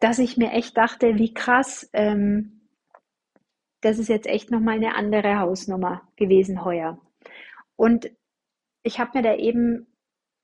dass 0.00 0.18
ich 0.18 0.36
mir 0.36 0.52
echt 0.52 0.76
dachte, 0.76 1.16
wie 1.16 1.32
krass, 1.32 1.88
ähm, 1.92 2.59
das 3.80 3.98
ist 3.98 4.08
jetzt 4.08 4.26
echt 4.26 4.50
nochmal 4.50 4.76
eine 4.76 4.94
andere 4.94 5.38
Hausnummer 5.38 6.02
gewesen 6.16 6.64
heuer. 6.64 6.98
Und 7.76 8.10
ich 8.82 8.98
habe 8.98 9.18
mir 9.18 9.22
da 9.22 9.36
eben 9.36 9.86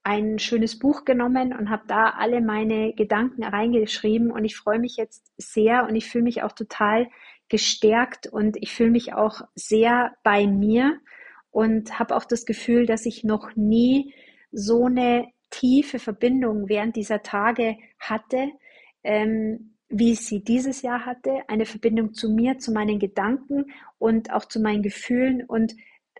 ein 0.02 0.38
schönes 0.38 0.78
Buch 0.78 1.04
genommen 1.04 1.52
und 1.52 1.68
habe 1.68 1.82
da 1.88 2.10
alle 2.10 2.40
meine 2.40 2.92
Gedanken 2.92 3.42
reingeschrieben 3.42 4.30
und 4.30 4.44
ich 4.44 4.56
freue 4.56 4.78
mich 4.78 4.96
jetzt 4.96 5.32
sehr 5.36 5.84
und 5.88 5.96
ich 5.96 6.08
fühle 6.08 6.24
mich 6.24 6.42
auch 6.42 6.52
total 6.52 7.08
gestärkt 7.48 8.26
und 8.28 8.56
ich 8.60 8.72
fühle 8.72 8.90
mich 8.90 9.14
auch 9.14 9.40
sehr 9.54 10.14
bei 10.22 10.46
mir 10.46 11.00
und 11.50 11.98
habe 11.98 12.14
auch 12.14 12.24
das 12.24 12.46
Gefühl, 12.46 12.86
dass 12.86 13.04
ich 13.04 13.24
noch 13.24 13.56
nie 13.56 14.14
so 14.52 14.84
eine 14.84 15.26
tiefe 15.50 15.98
Verbindung 15.98 16.68
während 16.68 16.96
dieser 16.96 17.22
Tage 17.22 17.76
hatte, 17.98 18.50
ähm, 19.02 19.75
wie 19.88 20.12
ich 20.12 20.20
sie 20.20 20.42
dieses 20.42 20.82
Jahr 20.82 21.06
hatte. 21.06 21.42
Eine 21.48 21.66
Verbindung 21.66 22.14
zu 22.14 22.30
mir, 22.30 22.58
zu 22.58 22.72
meinen 22.72 22.98
Gedanken 22.98 23.66
und 23.98 24.32
auch 24.32 24.44
zu 24.46 24.60
meinen 24.60 24.82
Gefühlen 24.82 25.44
und 25.44 25.74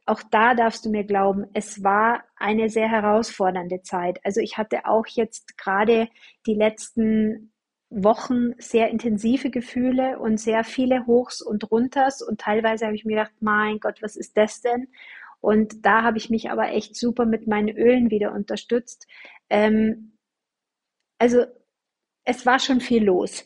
auch 0.07 0.23
da 0.31 0.55
darfst 0.55 0.87
du 0.87 0.91
mir 0.91 1.03
glauben, 1.03 1.47
es 1.53 1.83
war 1.83 2.23
eine 2.37 2.71
sehr 2.71 2.89
herausfordernde 2.89 3.83
Zeit. 3.83 4.25
Also 4.25 4.41
ich 4.41 4.57
hatte 4.57 4.87
auch 4.87 5.07
jetzt 5.09 5.59
gerade 5.59 6.09
die 6.47 6.55
letzten 6.55 7.53
Wochen 7.91 8.53
sehr 8.59 8.91
intensive 8.91 9.51
Gefühle 9.51 10.19
und 10.21 10.39
sehr 10.39 10.63
viele 10.65 11.07
Hochs 11.07 11.43
und 11.43 11.71
Runters 11.71 12.23
und 12.23 12.41
teilweise 12.41 12.87
habe 12.87 12.95
ich 12.95 13.05
mir 13.05 13.17
gedacht, 13.17 13.35
mein 13.41 13.81
Gott, 13.81 14.01
was 14.01 14.17
ist 14.17 14.37
das 14.37 14.61
denn? 14.61 14.89
Und 15.41 15.85
da 15.85 16.03
habe 16.03 16.19
ich 16.19 16.31
mich 16.31 16.51
aber 16.51 16.69
echt 16.71 16.97
super 16.97 17.27
mit 17.27 17.47
meinen 17.47 17.77
Ölen 17.77 18.11
wieder 18.11 18.33
unterstützt. 18.33 19.07
Ähm, 19.51 20.17
also 21.19 21.47
es 22.25 22.47
war 22.47 22.59
schon 22.59 22.81
viel 22.81 23.05
los. 23.05 23.45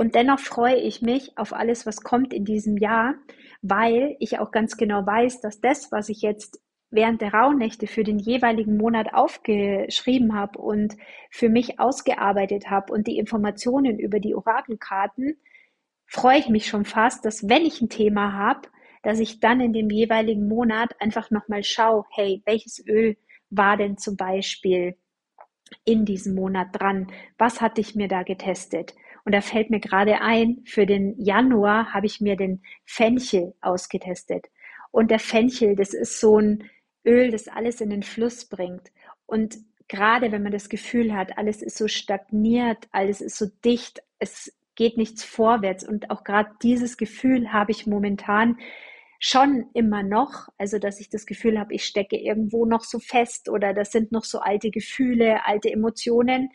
Und 0.00 0.14
dennoch 0.14 0.38
freue 0.38 0.76
ich 0.76 1.02
mich 1.02 1.36
auf 1.36 1.52
alles, 1.52 1.84
was 1.84 2.00
kommt 2.00 2.32
in 2.32 2.46
diesem 2.46 2.78
Jahr, 2.78 3.16
weil 3.60 4.16
ich 4.18 4.38
auch 4.38 4.50
ganz 4.50 4.78
genau 4.78 5.04
weiß, 5.04 5.42
dass 5.42 5.60
das, 5.60 5.92
was 5.92 6.08
ich 6.08 6.22
jetzt 6.22 6.58
während 6.90 7.20
der 7.20 7.34
Rauhnächte 7.34 7.86
für 7.86 8.02
den 8.02 8.18
jeweiligen 8.18 8.78
Monat 8.78 9.12
aufgeschrieben 9.12 10.34
habe 10.34 10.58
und 10.58 10.96
für 11.30 11.50
mich 11.50 11.78
ausgearbeitet 11.80 12.70
habe 12.70 12.94
und 12.94 13.08
die 13.08 13.18
Informationen 13.18 13.98
über 13.98 14.20
die 14.20 14.34
Orakelkarten, 14.34 15.36
freue 16.06 16.38
ich 16.38 16.48
mich 16.48 16.66
schon 16.66 16.86
fast, 16.86 17.26
dass 17.26 17.50
wenn 17.50 17.66
ich 17.66 17.82
ein 17.82 17.90
Thema 17.90 18.32
habe, 18.32 18.70
dass 19.02 19.20
ich 19.20 19.38
dann 19.38 19.60
in 19.60 19.74
dem 19.74 19.90
jeweiligen 19.90 20.48
Monat 20.48 20.98
einfach 20.98 21.30
nochmal 21.30 21.62
schaue, 21.62 22.06
hey, 22.12 22.40
welches 22.46 22.82
Öl 22.88 23.18
war 23.50 23.76
denn 23.76 23.98
zum 23.98 24.16
Beispiel 24.16 24.96
in 25.84 26.06
diesem 26.06 26.36
Monat 26.36 26.68
dran? 26.72 27.12
Was 27.36 27.60
hatte 27.60 27.82
ich 27.82 27.94
mir 27.94 28.08
da 28.08 28.22
getestet? 28.22 28.94
Und 29.24 29.34
da 29.34 29.40
fällt 29.40 29.70
mir 29.70 29.80
gerade 29.80 30.20
ein, 30.20 30.62
für 30.64 30.86
den 30.86 31.20
Januar 31.20 31.92
habe 31.92 32.06
ich 32.06 32.20
mir 32.20 32.36
den 32.36 32.62
Fenchel 32.84 33.54
ausgetestet. 33.60 34.46
Und 34.90 35.10
der 35.10 35.18
Fenchel, 35.18 35.76
das 35.76 35.94
ist 35.94 36.20
so 36.20 36.38
ein 36.38 36.64
Öl, 37.04 37.30
das 37.30 37.48
alles 37.48 37.80
in 37.80 37.90
den 37.90 38.02
Fluss 38.02 38.44
bringt. 38.44 38.90
Und 39.26 39.58
gerade 39.88 40.32
wenn 40.32 40.42
man 40.42 40.52
das 40.52 40.68
Gefühl 40.68 41.14
hat, 41.14 41.36
alles 41.38 41.62
ist 41.62 41.76
so 41.76 41.88
stagniert, 41.88 42.88
alles 42.92 43.20
ist 43.20 43.36
so 43.36 43.46
dicht, 43.64 44.02
es 44.18 44.52
geht 44.74 44.96
nichts 44.96 45.24
vorwärts. 45.24 45.86
Und 45.86 46.10
auch 46.10 46.24
gerade 46.24 46.50
dieses 46.62 46.96
Gefühl 46.96 47.52
habe 47.52 47.72
ich 47.72 47.86
momentan 47.86 48.58
schon 49.18 49.66
immer 49.74 50.02
noch, 50.02 50.48
also 50.56 50.78
dass 50.78 50.98
ich 50.98 51.10
das 51.10 51.26
Gefühl 51.26 51.58
habe, 51.58 51.74
ich 51.74 51.84
stecke 51.84 52.16
irgendwo 52.16 52.64
noch 52.64 52.82
so 52.82 52.98
fest 52.98 53.50
oder 53.50 53.74
das 53.74 53.92
sind 53.92 54.12
noch 54.12 54.24
so 54.24 54.38
alte 54.38 54.70
Gefühle, 54.70 55.44
alte 55.44 55.70
Emotionen, 55.70 56.50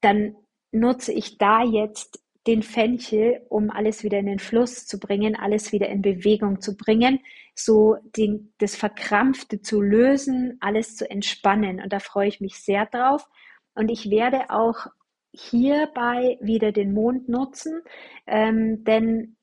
dann 0.00 0.36
nutze 0.72 1.12
ich 1.12 1.38
da 1.38 1.62
jetzt 1.62 2.20
den 2.46 2.62
Fenchel, 2.62 3.42
um 3.48 3.70
alles 3.70 4.02
wieder 4.02 4.18
in 4.18 4.26
den 4.26 4.38
Fluss 4.38 4.86
zu 4.86 4.98
bringen, 4.98 5.36
alles 5.36 5.72
wieder 5.72 5.88
in 5.88 6.02
Bewegung 6.02 6.60
zu 6.60 6.76
bringen, 6.76 7.20
so 7.54 7.96
den, 8.16 8.54
das 8.58 8.76
Verkrampfte 8.76 9.60
zu 9.60 9.80
lösen, 9.82 10.56
alles 10.60 10.96
zu 10.96 11.10
entspannen. 11.10 11.80
Und 11.82 11.92
da 11.92 11.98
freue 11.98 12.28
ich 12.28 12.40
mich 12.40 12.56
sehr 12.56 12.86
drauf. 12.86 13.28
Und 13.74 13.90
ich 13.90 14.10
werde 14.10 14.50
auch 14.50 14.86
hierbei 15.32 16.38
wieder 16.40 16.72
den 16.72 16.92
Mond 16.92 17.28
nutzen, 17.28 17.82
ähm, 18.26 18.84
denn 18.84 19.36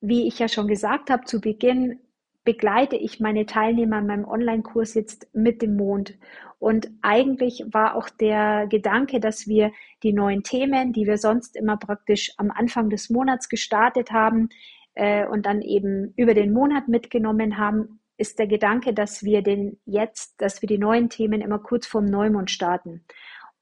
wie 0.00 0.26
ich 0.26 0.38
ja 0.38 0.48
schon 0.48 0.66
gesagt 0.66 1.10
habe 1.10 1.24
zu 1.24 1.40
Beginn, 1.40 2.00
begleite 2.44 2.96
ich 2.96 3.20
meine 3.20 3.46
Teilnehmer 3.46 3.98
in 3.98 4.06
meinem 4.06 4.24
Online-Kurs 4.24 4.94
jetzt 4.94 5.28
mit 5.34 5.62
dem 5.62 5.76
Mond. 5.76 6.14
Und 6.60 6.90
eigentlich 7.00 7.64
war 7.70 7.96
auch 7.96 8.10
der 8.10 8.66
Gedanke, 8.68 9.18
dass 9.18 9.48
wir 9.48 9.72
die 10.02 10.12
neuen 10.12 10.42
Themen, 10.42 10.92
die 10.92 11.06
wir 11.06 11.16
sonst 11.16 11.56
immer 11.56 11.78
praktisch 11.78 12.32
am 12.36 12.50
Anfang 12.50 12.90
des 12.90 13.08
Monats 13.08 13.48
gestartet 13.48 14.12
haben 14.12 14.50
äh, 14.94 15.26
und 15.26 15.46
dann 15.46 15.62
eben 15.62 16.12
über 16.16 16.34
den 16.34 16.52
Monat 16.52 16.86
mitgenommen 16.86 17.56
haben, 17.56 18.00
ist 18.18 18.38
der 18.38 18.46
Gedanke, 18.46 18.92
dass 18.92 19.24
wir 19.24 19.40
den 19.40 19.80
jetzt, 19.86 20.38
dass 20.42 20.60
wir 20.60 20.66
die 20.66 20.76
neuen 20.76 21.08
Themen 21.08 21.40
immer 21.40 21.58
kurz 21.58 21.86
vorm 21.86 22.04
Neumond 22.04 22.50
starten. 22.50 23.06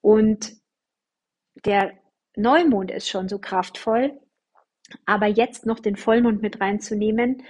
Und 0.00 0.54
der 1.64 1.92
Neumond 2.34 2.90
ist 2.90 3.08
schon 3.08 3.28
so 3.28 3.38
kraftvoll, 3.38 4.18
aber 5.06 5.26
jetzt 5.26 5.66
noch 5.66 5.78
den 5.78 5.94
Vollmond 5.94 6.42
mit 6.42 6.60
reinzunehmen, 6.60 7.44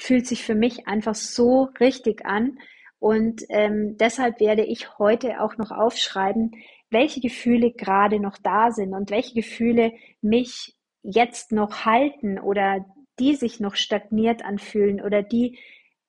fühlt 0.00 0.26
sich 0.26 0.44
für 0.44 0.56
mich 0.56 0.88
einfach 0.88 1.14
so 1.14 1.68
richtig 1.78 2.26
an. 2.26 2.58
Und 3.00 3.42
ähm, 3.48 3.96
deshalb 3.96 4.38
werde 4.40 4.62
ich 4.62 4.98
heute 4.98 5.40
auch 5.40 5.56
noch 5.56 5.72
aufschreiben, 5.72 6.52
welche 6.90 7.20
Gefühle 7.20 7.72
gerade 7.72 8.20
noch 8.20 8.36
da 8.38 8.70
sind 8.70 8.94
und 8.94 9.10
welche 9.10 9.34
Gefühle 9.34 9.92
mich 10.20 10.76
jetzt 11.02 11.50
noch 11.50 11.86
halten 11.86 12.38
oder 12.38 12.84
die 13.18 13.34
sich 13.34 13.58
noch 13.58 13.74
stagniert 13.74 14.44
anfühlen 14.44 15.00
oder 15.00 15.22
die 15.22 15.58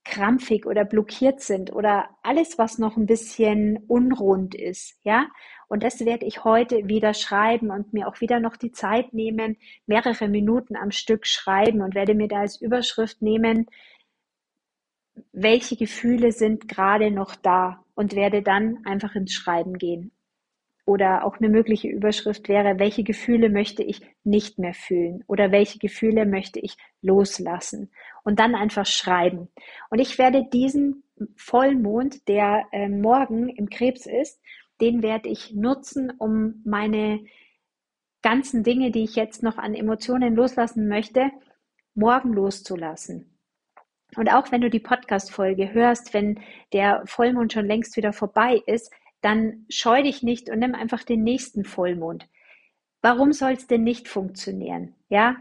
krampfig 0.03 0.65
oder 0.65 0.83
blockiert 0.83 1.41
sind 1.41 1.71
oder 1.71 2.09
alles, 2.23 2.57
was 2.57 2.77
noch 2.77 2.97
ein 2.97 3.05
bisschen 3.05 3.77
unrund 3.87 4.55
ist, 4.55 4.97
ja. 5.03 5.27
Und 5.67 5.83
das 5.83 6.03
werde 6.03 6.25
ich 6.25 6.43
heute 6.43 6.89
wieder 6.89 7.13
schreiben 7.13 7.69
und 7.71 7.93
mir 7.93 8.07
auch 8.07 8.19
wieder 8.19 8.41
noch 8.41 8.57
die 8.57 8.71
Zeit 8.71 9.13
nehmen, 9.13 9.57
mehrere 9.85 10.27
Minuten 10.27 10.75
am 10.75 10.91
Stück 10.91 11.25
schreiben 11.25 11.81
und 11.81 11.95
werde 11.95 12.15
mir 12.15 12.27
da 12.27 12.39
als 12.39 12.59
Überschrift 12.59 13.21
nehmen, 13.21 13.67
welche 15.33 15.75
Gefühle 15.75 16.31
sind 16.31 16.67
gerade 16.67 17.11
noch 17.11 17.35
da 17.35 17.83
und 17.95 18.15
werde 18.15 18.41
dann 18.41 18.85
einfach 18.85 19.15
ins 19.15 19.33
Schreiben 19.33 19.77
gehen. 19.77 20.11
Oder 20.85 21.23
auch 21.23 21.37
eine 21.37 21.49
mögliche 21.49 21.87
Überschrift 21.87 22.49
wäre, 22.49 22.79
welche 22.79 23.03
Gefühle 23.03 23.49
möchte 23.49 23.83
ich 23.83 24.01
nicht 24.23 24.57
mehr 24.57 24.73
fühlen 24.73 25.23
oder 25.27 25.51
welche 25.51 25.77
Gefühle 25.79 26.25
möchte 26.25 26.59
ich 26.59 26.75
loslassen 27.01 27.91
und 28.23 28.39
dann 28.39 28.55
einfach 28.55 28.85
schreiben. 28.85 29.47
Und 29.89 29.99
ich 29.99 30.17
werde 30.17 30.43
diesen 30.51 31.03
Vollmond, 31.35 32.27
der 32.27 32.65
äh, 32.71 32.89
morgen 32.89 33.47
im 33.49 33.69
Krebs 33.69 34.05
ist, 34.05 34.41
den 34.81 35.03
werde 35.03 35.29
ich 35.29 35.53
nutzen, 35.53 36.11
um 36.17 36.61
meine 36.65 37.23
ganzen 38.23 38.63
Dinge, 38.63 38.91
die 38.91 39.03
ich 39.03 39.15
jetzt 39.15 39.43
noch 39.43 39.57
an 39.57 39.75
Emotionen 39.75 40.35
loslassen 40.35 40.87
möchte, 40.87 41.29
morgen 41.93 42.33
loszulassen. 42.33 43.30
Und 44.15 44.29
auch 44.29 44.51
wenn 44.51 44.61
du 44.61 44.69
die 44.69 44.79
Podcast-Folge 44.79 45.73
hörst, 45.73 46.13
wenn 46.13 46.39
der 46.73 47.03
Vollmond 47.05 47.53
schon 47.53 47.65
längst 47.65 47.95
wieder 47.95 48.13
vorbei 48.13 48.61
ist, 48.65 48.91
dann 49.21 49.65
scheu 49.69 50.03
dich 50.03 50.23
nicht 50.23 50.49
und 50.49 50.59
nimm 50.59 50.75
einfach 50.75 51.03
den 51.03 51.23
nächsten 51.23 51.63
Vollmond. 51.63 52.27
Warum 53.01 53.33
soll 53.33 53.53
es 53.53 53.67
denn 53.67 53.83
nicht 53.83 54.07
funktionieren? 54.07 54.95
Ja, 55.09 55.37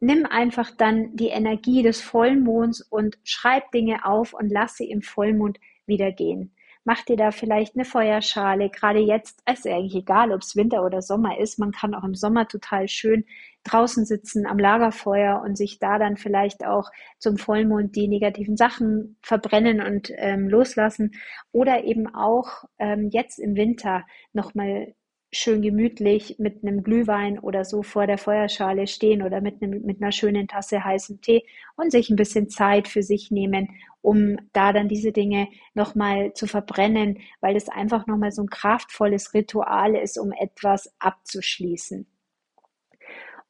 nimm 0.00 0.26
einfach 0.26 0.70
dann 0.70 1.16
die 1.16 1.28
Energie 1.28 1.82
des 1.82 2.00
Vollmonds 2.00 2.82
und 2.82 3.18
schreib 3.24 3.70
Dinge 3.72 4.04
auf 4.04 4.32
und 4.32 4.50
lass 4.50 4.76
sie 4.76 4.90
im 4.90 5.02
Vollmond 5.02 5.58
wieder 5.86 6.12
gehen. 6.12 6.55
Mach 6.86 7.02
dir 7.02 7.16
da 7.16 7.32
vielleicht 7.32 7.74
eine 7.74 7.84
Feuerschale. 7.84 8.70
Gerade 8.70 9.00
jetzt 9.00 9.42
ist 9.50 9.66
eigentlich 9.66 9.96
egal, 9.96 10.32
ob 10.32 10.42
es 10.42 10.56
Winter 10.56 10.84
oder 10.84 11.02
Sommer 11.02 11.38
ist. 11.38 11.58
Man 11.58 11.72
kann 11.72 11.94
auch 11.94 12.04
im 12.04 12.14
Sommer 12.14 12.46
total 12.46 12.88
schön 12.88 13.24
draußen 13.64 14.06
sitzen 14.06 14.46
am 14.46 14.58
Lagerfeuer 14.58 15.42
und 15.44 15.58
sich 15.58 15.80
da 15.80 15.98
dann 15.98 16.16
vielleicht 16.16 16.64
auch 16.64 16.90
zum 17.18 17.36
Vollmond 17.36 17.96
die 17.96 18.06
negativen 18.06 18.56
Sachen 18.56 19.18
verbrennen 19.20 19.80
und 19.80 20.12
ähm, 20.16 20.48
loslassen. 20.48 21.10
Oder 21.50 21.82
eben 21.82 22.06
auch 22.14 22.64
ähm, 22.78 23.10
jetzt 23.10 23.40
im 23.40 23.56
Winter 23.56 24.04
nochmal 24.32 24.94
schön 25.32 25.60
gemütlich 25.62 26.36
mit 26.38 26.62
einem 26.62 26.82
Glühwein 26.82 27.38
oder 27.38 27.64
so 27.64 27.82
vor 27.82 28.06
der 28.06 28.18
Feuerschale 28.18 28.86
stehen 28.86 29.22
oder 29.22 29.40
mit, 29.40 29.62
einem, 29.62 29.82
mit 29.82 30.00
einer 30.00 30.12
schönen 30.12 30.48
Tasse 30.48 30.84
heißen 30.84 31.20
Tee 31.20 31.44
und 31.76 31.90
sich 31.90 32.10
ein 32.10 32.16
bisschen 32.16 32.48
Zeit 32.48 32.88
für 32.88 33.02
sich 33.02 33.30
nehmen, 33.30 33.68
um 34.02 34.36
da 34.52 34.72
dann 34.72 34.88
diese 34.88 35.12
Dinge 35.12 35.48
nochmal 35.74 36.32
zu 36.34 36.46
verbrennen, 36.46 37.18
weil 37.40 37.54
das 37.54 37.68
einfach 37.68 38.06
nochmal 38.06 38.32
so 38.32 38.42
ein 38.42 38.50
kraftvolles 38.50 39.34
Ritual 39.34 39.96
ist, 39.96 40.18
um 40.18 40.32
etwas 40.32 40.94
abzuschließen. 41.00 42.06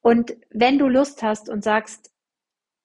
Und 0.00 0.36
wenn 0.50 0.78
du 0.78 0.88
Lust 0.88 1.22
hast 1.22 1.48
und 1.48 1.62
sagst, 1.62 2.12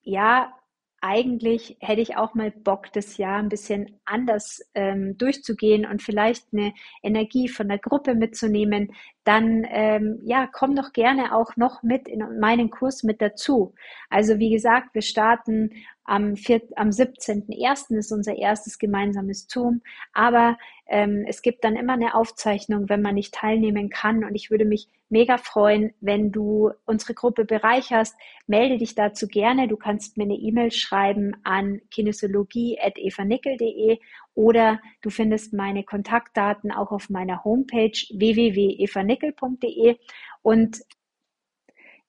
ja, 0.01 0.53
eigentlich 1.01 1.77
hätte 1.79 2.01
ich 2.01 2.15
auch 2.15 2.35
mal 2.35 2.51
Bock, 2.51 2.93
das 2.93 3.17
Jahr 3.17 3.39
ein 3.39 3.49
bisschen 3.49 3.99
anders 4.05 4.61
ähm, 4.75 5.17
durchzugehen 5.17 5.85
und 5.85 6.01
vielleicht 6.03 6.45
eine 6.53 6.73
Energie 7.01 7.49
von 7.49 7.67
der 7.67 7.79
Gruppe 7.79 8.13
mitzunehmen, 8.13 8.93
dann 9.23 9.65
ähm, 9.69 10.19
ja, 10.23 10.47
komm 10.51 10.75
doch 10.75 10.93
gerne 10.93 11.35
auch 11.35 11.55
noch 11.57 11.81
mit 11.81 12.07
in 12.07 12.39
meinen 12.39 12.69
Kurs 12.69 13.01
mit 13.01 13.19
dazu. 13.19 13.73
Also 14.09 14.37
wie 14.37 14.51
gesagt, 14.51 14.93
wir 14.93 15.01
starten 15.01 15.71
am, 16.03 16.35
am 16.75 16.89
17.01. 16.89 17.97
ist 17.97 18.11
unser 18.11 18.35
erstes 18.35 18.77
gemeinsames 18.77 19.47
Zoom, 19.49 19.81
aber 20.13 20.57
ähm, 20.87 21.25
es 21.27 21.41
gibt 21.41 21.63
dann 21.63 21.75
immer 21.75 21.93
eine 21.93 22.13
Aufzeichnung, 22.13 22.89
wenn 22.89 23.01
man 23.01 23.15
nicht 23.15 23.33
teilnehmen 23.33 23.89
kann 23.89 24.23
und 24.23 24.35
ich 24.35 24.51
würde 24.51 24.65
mich 24.65 24.87
mega 25.11 25.37
freuen, 25.37 25.93
wenn 25.99 26.31
du 26.31 26.71
unsere 26.85 27.13
Gruppe 27.13 27.45
bereicherst. 27.45 28.15
Melde 28.47 28.77
dich 28.77 28.95
dazu 28.95 29.27
gerne. 29.27 29.67
Du 29.67 29.75
kannst 29.77 30.17
mir 30.17 30.23
eine 30.23 30.35
E-Mail 30.35 30.71
schreiben 30.71 31.35
an 31.43 31.81
kinesiologie.evanickel.de 31.91 33.99
oder 34.33 34.79
du 35.01 35.09
findest 35.09 35.51
meine 35.53 35.83
Kontaktdaten 35.83 36.71
auch 36.71 36.91
auf 36.91 37.09
meiner 37.09 37.43
Homepage 37.43 37.97
www.evanickel.de 38.11 39.97
und 40.41 40.81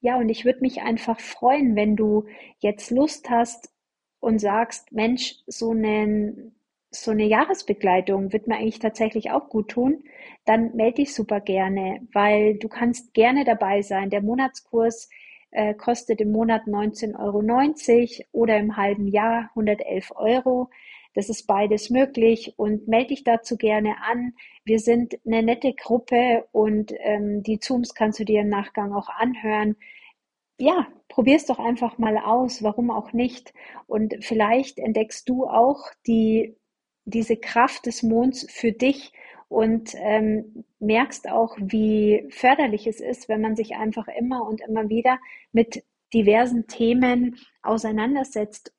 ja, 0.00 0.16
und 0.16 0.28
ich 0.28 0.44
würde 0.44 0.60
mich 0.60 0.82
einfach 0.82 1.18
freuen, 1.20 1.76
wenn 1.76 1.94
du 1.94 2.26
jetzt 2.58 2.90
Lust 2.90 3.30
hast 3.30 3.70
und 4.18 4.40
sagst, 4.40 4.90
Mensch, 4.92 5.36
so 5.46 5.70
einen 5.70 6.56
so 6.92 7.10
eine 7.10 7.24
Jahresbegleitung 7.24 8.32
wird 8.32 8.46
mir 8.46 8.56
eigentlich 8.56 8.78
tatsächlich 8.78 9.30
auch 9.30 9.48
gut 9.48 9.68
tun, 9.68 10.04
dann 10.44 10.76
melde 10.76 10.96
dich 10.96 11.14
super 11.14 11.40
gerne, 11.40 12.06
weil 12.12 12.58
du 12.58 12.68
kannst 12.68 13.14
gerne 13.14 13.44
dabei 13.44 13.82
sein. 13.82 14.10
Der 14.10 14.20
Monatskurs 14.20 15.08
äh, 15.50 15.74
kostet 15.74 16.20
im 16.20 16.32
Monat 16.32 16.64
19,90 16.66 17.18
Euro 17.18 18.26
oder 18.32 18.58
im 18.58 18.76
halben 18.76 19.08
Jahr 19.08 19.50
111 19.54 20.12
Euro. 20.16 20.68
Das 21.14 21.28
ist 21.28 21.46
beides 21.46 21.90
möglich 21.90 22.54
und 22.56 22.88
melde 22.88 23.08
dich 23.08 23.24
dazu 23.24 23.56
gerne 23.56 23.96
an. 24.02 24.34
Wir 24.64 24.78
sind 24.78 25.18
eine 25.26 25.42
nette 25.42 25.74
Gruppe 25.74 26.46
und 26.52 26.92
ähm, 27.00 27.42
die 27.42 27.58
Zooms 27.58 27.94
kannst 27.94 28.18
du 28.20 28.24
dir 28.24 28.42
im 28.42 28.48
Nachgang 28.48 28.92
auch 28.94 29.08
anhören. 29.08 29.76
Ja, 30.58 30.86
probier's 31.08 31.46
doch 31.46 31.58
einfach 31.58 31.98
mal 31.98 32.18
aus, 32.18 32.62
warum 32.62 32.90
auch 32.90 33.12
nicht. 33.12 33.52
Und 33.86 34.14
vielleicht 34.20 34.78
entdeckst 34.78 35.28
du 35.28 35.46
auch 35.46 35.90
die 36.06 36.56
diese 37.04 37.36
Kraft 37.36 37.86
des 37.86 38.02
Monds 38.02 38.46
für 38.50 38.72
dich 38.72 39.12
und 39.48 39.94
ähm, 39.96 40.64
merkst 40.78 41.28
auch, 41.30 41.56
wie 41.58 42.26
förderlich 42.30 42.86
es 42.86 43.00
ist, 43.00 43.28
wenn 43.28 43.40
man 43.40 43.54
sich 43.54 43.76
einfach 43.76 44.08
immer 44.08 44.46
und 44.46 44.60
immer 44.62 44.88
wieder 44.88 45.18
mit 45.52 45.84
diversen 46.14 46.66
Themen 46.66 47.36
auseinandersetzt 47.62 48.72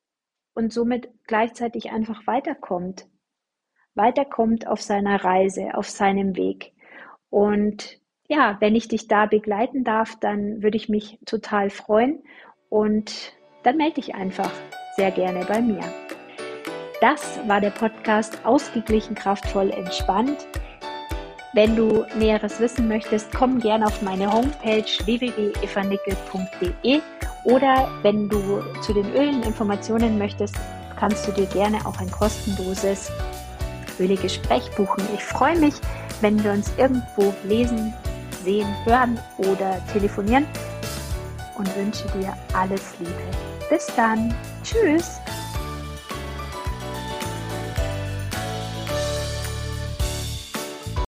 und 0.54 0.74
somit 0.74 1.10
gleichzeitig 1.28 1.91
einfach 1.91 2.26
weiterkommt. 2.28 3.08
Weiterkommt 3.95 4.67
auf 4.67 4.82
seiner 4.82 5.24
Reise, 5.24 5.76
auf 5.76 5.89
seinem 5.89 6.36
Weg. 6.36 6.74
Und 7.30 8.00
ja, 8.28 8.58
wenn 8.60 8.76
ich 8.76 8.88
dich 8.88 9.08
da 9.08 9.26
begleiten 9.26 9.84
darf, 9.84 10.19
dann 10.19 10.63
würde 10.63 10.78
ich 10.78 10.89
mich 10.89 11.19
total 11.26 11.69
freuen 11.69 12.24
und 12.69 13.34
dann 13.63 13.78
melde 13.78 13.95
dich 13.95 14.15
einfach 14.15 14.52
sehr 14.95 15.12
gerne 15.12 15.45
bei 15.45 15.62
mir. 15.62 15.84
Das 17.04 17.38
war 17.48 17.60
der 17.60 17.72
Podcast 17.72 18.39
Ausgeglichen, 18.46 19.13
kraftvoll, 19.13 19.72
entspannt. 19.72 20.48
Wenn 21.52 21.76
du 21.76 22.06
Näheres 22.18 22.62
wissen 22.62 22.88
möchtest, 22.88 23.30
komm 23.34 23.60
gerne 23.60 23.88
auf 23.88 24.02
meine 24.02 24.32
Homepage 24.32 24.86
www.evanickel.de 25.04 27.02
oder 27.44 27.92
wenn 28.04 28.30
du 28.30 28.63
zu 28.80 28.94
den 28.94 29.13
Ölen 29.16 29.44
Informationen 29.44 30.18
möchtest, 30.18 30.56
kannst 30.98 31.28
du 31.28 31.34
dir 31.34 31.46
gerne 31.48 31.86
auch 31.86 32.00
ein 32.00 32.10
kostenloses 32.10 33.12
Ölegespräch 34.00 34.72
buchen. 34.78 35.04
Ich 35.13 35.26
freue 35.26 35.60
mich, 35.60 35.74
wenn 36.22 36.42
wir 36.42 36.54
uns 36.54 36.72
irgendwo 36.78 37.34
lesen, 37.44 37.94
sehen, 38.46 38.74
hören 38.86 39.20
oder 39.39 39.86
telefonieren 39.92 40.48
und 41.58 41.76
wünsche 41.76 42.08
dir 42.18 42.34
alles 42.54 42.98
Liebe. 42.98 43.12
Bis 43.70 43.88
dann. 43.88 44.34
Tschüss. 44.63 45.20